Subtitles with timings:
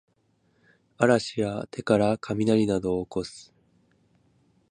[0.97, 3.53] 嵐や手からかみなりなどをおこす